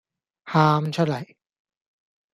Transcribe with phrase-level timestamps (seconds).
[0.45, 1.37] 喊出黎